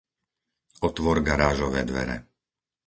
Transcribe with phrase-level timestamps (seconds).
[0.89, 2.17] Otvor garážové dvere.